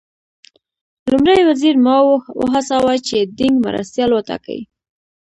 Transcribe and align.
لومړي 1.11 1.39
وزیر 1.49 1.75
ماوو 1.85 2.15
وهڅاوه 2.41 2.93
چې 3.07 3.17
دینګ 3.37 3.55
مرستیال 3.65 4.11
وټاکي. 4.13 4.59